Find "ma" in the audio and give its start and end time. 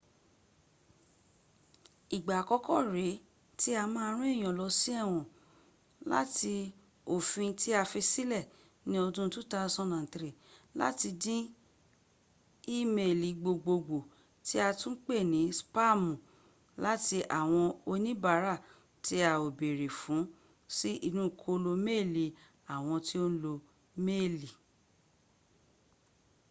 3.93-4.03